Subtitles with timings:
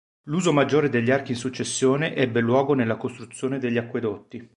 [0.23, 4.49] L'uso maggiore degli archi in successione ebbe luogo nella costruzione degli acquedotti.